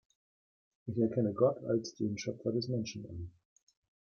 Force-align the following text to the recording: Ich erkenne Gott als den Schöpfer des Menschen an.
Ich 0.87 0.97
erkenne 0.97 1.31
Gott 1.31 1.63
als 1.65 1.93
den 1.93 2.17
Schöpfer 2.17 2.51
des 2.51 2.69
Menschen 2.69 3.05
an. 3.07 3.31